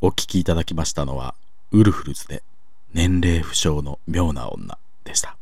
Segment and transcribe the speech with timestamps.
[0.00, 1.34] お聴きいただきましたのは
[1.72, 2.44] ウルフルズで
[2.94, 5.36] 年齢不詳の妙な女でした。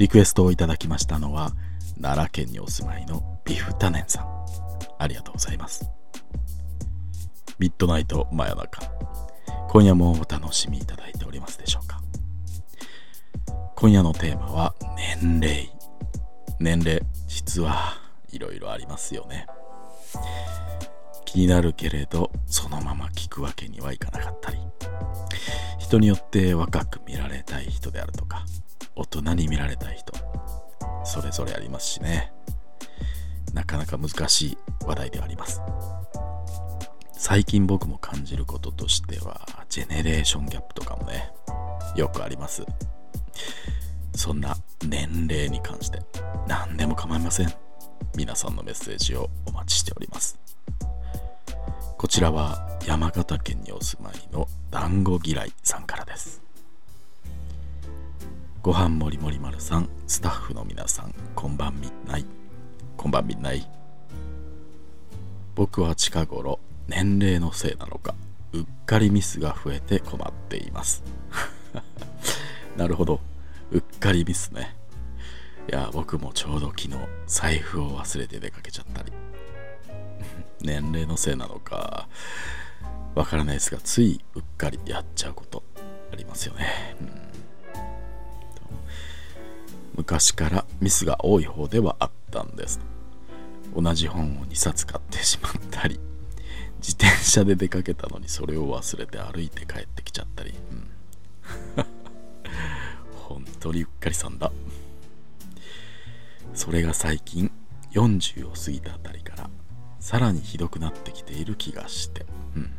[0.00, 1.52] リクエストをいただきましたのは
[2.00, 4.46] 奈良県にお住まいのビフタネンさん。
[4.98, 5.88] ありがとうございます。
[7.60, 8.82] ミッドナイト真夜中。
[9.68, 12.02] 今夜もお楽しみいただいておりますでしょうか。
[13.76, 14.74] 今夜のテーマは
[15.20, 15.70] 年齢。
[16.58, 17.98] 年齢実は
[18.32, 19.46] いろいろありますよね。
[21.30, 24.58] 気になるけれどそのまま聞くわけにはいかなかったり。
[25.78, 28.44] 人によって若く見られたい人であるとか
[28.96, 30.12] 大人に見られたい人
[31.04, 32.32] それぞれありますしね。
[33.54, 35.60] なかなか難しい話題ではあります。
[37.12, 41.30] 最近僕も感じることとしてはジェネレーションギャップとかもね
[41.94, 42.66] よくあります。
[44.16, 46.00] そんな年齢に関して
[46.48, 47.52] 何でも構いません。
[48.16, 50.39] 皆さんのメッセージをお待ちしております。
[52.00, 56.40] こちらは山形県にお住まいの団子嫌いさんからです。
[58.62, 62.24] ご飯もりもり丸さんスタッフの皆さんこんばんみんない。
[62.96, 63.68] こんばんみんない。
[65.54, 68.14] 僕は近頃年齢のせいなのか
[68.54, 71.02] うっかりミスが増えて困っています。
[72.78, 73.20] なるほど。
[73.72, 74.74] うっかりミスね。
[75.70, 76.92] いや僕もちょうど昨日
[77.26, 79.12] 財布を忘れて出かけちゃったり。
[80.70, 82.06] 年齢のせいなのか
[83.16, 85.64] わからないですがついうっかりやっちゃうこと
[86.12, 87.08] ありますよね、うん、
[89.96, 92.78] 昔からミスが多い方ではあったんです。
[93.74, 96.00] 同じ本を2冊買ってしまったり
[96.78, 100.90] 自転車で出かけたのにそれを忘れて歩いて帰ってきちゃったり、うん、
[103.28, 104.50] 本当にうっかりさんだ。
[106.52, 107.50] それが最近
[107.92, 109.50] 40を過ぎたあたりから
[110.00, 112.70] さらにひどくなってきている気がして、うん、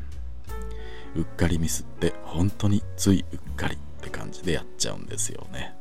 [1.16, 5.76] うっかりミスって本当についうっかりって感じでやっちゃうんですよね。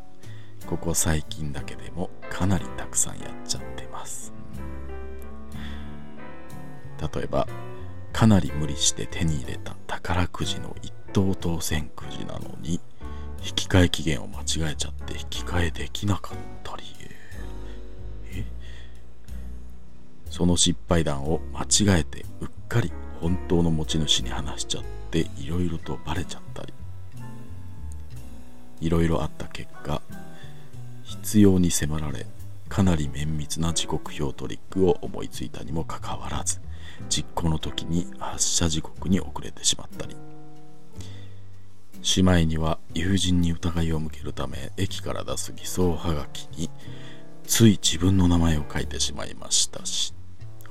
[0.66, 4.32] ここ最近だけでもかなりたくさんやっちゃってます、
[7.15, 7.48] 例えば
[8.12, 12.81] かなり無理して手に入れた宝くじの一等当選くじなのに
[13.44, 16.79] 引き換え期限を間違えちゃって引き換えできなかったり。
[20.30, 26.72] その失敗談を間違えてうっかり本当の持ち主に話しちゃっていろいろとバレちゃったり。
[28.80, 30.00] いろいろあった結果
[31.04, 32.26] 必要に迫られ
[32.68, 36.60] かなり綿密な時刻表トリックを思いついたにもかかわらず
[37.08, 40.16] 実行の時に発車時刻に遅れてしまったり。
[42.02, 46.70] しまいには友人に疑いを向けるため駅から出す偽装はがきに
[47.44, 50.14] つい自分の名前を書いてしまいましたし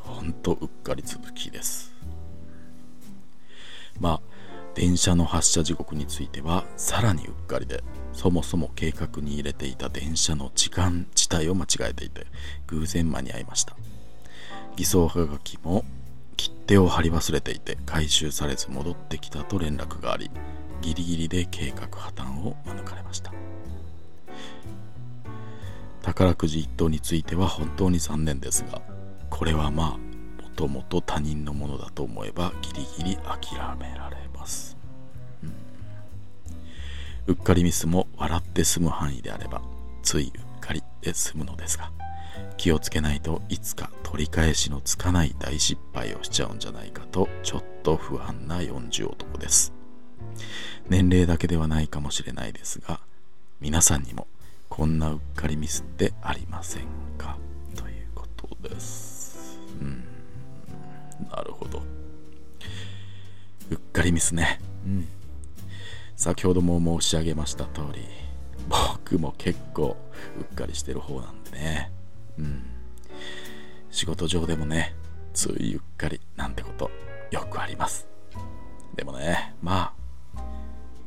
[0.10, 1.94] ほんとうっかり続きです。
[4.00, 4.22] まあ
[4.76, 7.84] 電車の発車時刻についてはさらにうっかりで
[8.14, 12.28] そもそも計画に入れていた電車の時間自体を間違えていて
[12.68, 13.76] 偶然間に合いました。
[14.76, 15.84] 偽装はがきも
[16.38, 20.32] 切手を貼り忘れていて回収されず戻ってきたと連絡があり
[20.82, 23.34] ギリギリで計画破綻を免れました。
[26.02, 28.82] 宝くじ1等については本当に残念ですが
[29.30, 34.78] これはまあもともと他人のものだと思えばギリギリ諦められます、
[35.44, 35.54] うん、
[37.28, 39.62] うっかりミスも笑って済む範囲であれば
[40.04, 41.92] ついうっかりで済むのですが
[42.58, 49.74] 気をつけないといつか取り返しのつかない大失敗をしちゃうんじゃないかとちょっと不安な40男です。
[50.90, 53.00] 年齢だけではないかもしれないですが
[53.62, 54.28] 皆さんにも
[54.68, 56.84] こんなうっかりミスってありません
[57.18, 57.38] か？
[57.76, 59.19] ということです。
[61.30, 61.84] なるほど。
[63.70, 64.60] うっかりミスね。
[64.86, 65.08] うん。
[66.16, 68.06] 先ほども申し上げました通り
[68.68, 69.96] 僕も結構
[70.38, 71.92] うっかりしてる方なんでね。
[72.38, 72.64] うん。
[73.90, 74.96] 仕事上でもね
[75.34, 76.92] ついうっかりなんてこと
[77.32, 78.08] よくあります。
[78.96, 79.94] でもねま
[80.36, 80.42] あ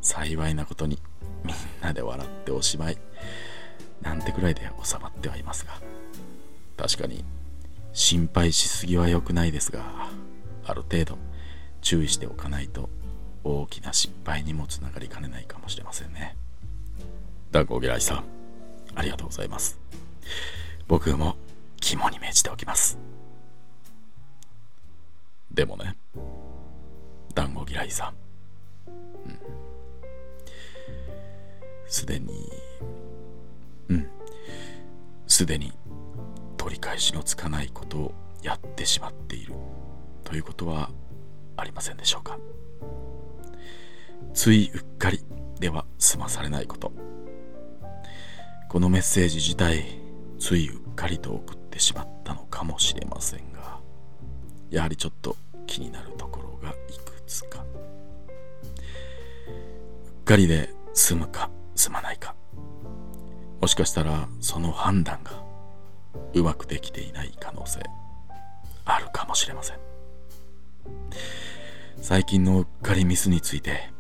[0.00, 0.98] 幸いなことに
[1.44, 2.98] みんなで笑っておしまい
[4.00, 5.74] なんてくらいで収まってはいますが。
[6.76, 7.24] 確かに
[7.92, 10.08] 心配しすぎは良くないですが
[10.64, 11.18] ある程度
[11.80, 12.88] 注意しておかないと
[13.44, 16.36] 大きな失敗にもつながりかねないかもしれませんね。
[17.50, 18.24] 団子嫌いさん
[18.94, 19.78] ありがとうございます。
[20.88, 21.36] 僕も
[21.80, 22.98] 肝に銘じておきます。
[25.52, 25.96] でもね
[27.34, 28.14] 団子嫌いさん。
[31.92, 32.50] すで、に
[33.90, 34.06] うん。
[35.26, 35.70] すでに
[36.56, 39.52] 取り返しのつかないことをやってしまっている。
[40.32, 40.88] ということは
[41.58, 42.38] ありませんでしょうか。
[44.32, 45.22] ついうっかり
[45.60, 46.90] では済まされないこと。
[48.70, 49.84] このメッセージ自体
[50.38, 53.80] ついうっかりと送ってしまったのかもしれませんが
[54.70, 55.36] やはりちょっと
[55.66, 57.62] 気になるところがいくつか。
[57.62, 57.66] う
[60.22, 62.34] っかりで済むか済まないか。
[63.60, 65.32] もしかしたらその判断が
[66.32, 67.82] うまくできていない可能性
[68.86, 69.91] あるかもしれません。
[72.00, 73.90] 最近のうっかりミスについて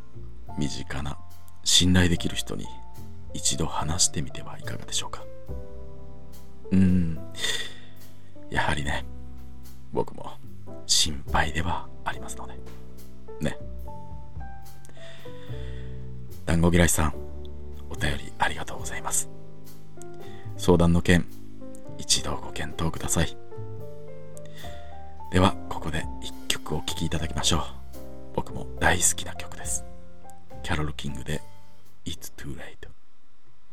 [0.58, 1.18] 身近な
[1.64, 2.66] 信頼できる人に
[3.34, 5.24] 一度話してみてはいかがでしょうか？
[6.70, 7.18] うーん。
[8.50, 9.04] やはりね
[9.92, 10.32] 僕も
[10.86, 12.54] 心配ではありますので。
[13.40, 13.56] ね。
[16.44, 17.14] 団子嫌いさん
[17.88, 19.30] お便りありがとうございます。
[20.56, 21.24] 相談の件
[21.98, 23.36] 一度ご検討ください。
[25.30, 26.04] ではここで
[26.72, 27.62] おを聴きいただきましょう。
[28.34, 29.84] 僕も大好きな曲です。
[30.62, 31.42] キャロル・キングで
[32.06, 32.81] 「It's Too Late」